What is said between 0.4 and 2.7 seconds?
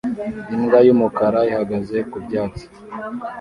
Imbwa y'umukara ihagaze ku byatsi